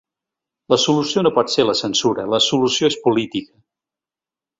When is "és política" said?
2.95-3.53